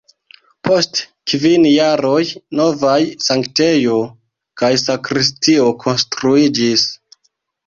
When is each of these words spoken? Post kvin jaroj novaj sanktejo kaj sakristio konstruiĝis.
Post 0.67 1.01
kvin 1.33 1.67
jaroj 1.71 2.21
novaj 2.61 2.97
sanktejo 3.27 3.99
kaj 4.63 4.71
sakristio 4.87 5.69
konstruiĝis. 5.85 6.89